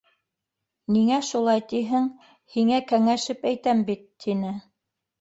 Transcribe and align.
—Ниңә 0.95 1.19
шулай 1.27 1.61
тиһең, 1.75 2.09
һиңә 2.57 2.83
кәңәшеп 2.95 3.49
әйтәм 3.55 3.89
бит!— 3.95 4.07
тине. 4.27 4.61